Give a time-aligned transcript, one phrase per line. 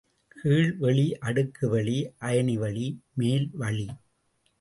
[0.27, 1.97] கீழ் வெளி, அடுக்கு வெளி,
[2.21, 2.87] அயனி வெளி,
[3.13, 3.87] மேல் வளி.